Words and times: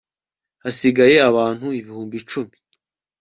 hasigara 0.63 1.15
abantu 1.29 1.65
ibihumbi 1.79 2.17
cumi 2.29 2.55